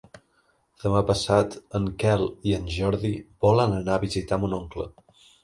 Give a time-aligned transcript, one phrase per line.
[0.85, 3.13] Demà passat en Quel i en Jordi
[3.49, 4.91] volen anar a visitar mon oncle.